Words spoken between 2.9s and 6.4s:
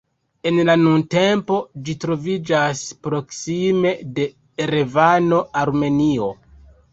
proksime de Erevano, Armenio.